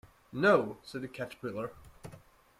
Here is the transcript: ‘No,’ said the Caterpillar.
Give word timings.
‘No,’ 0.33 0.79
said 0.81 1.03
the 1.03 1.07
Caterpillar. 1.07 1.73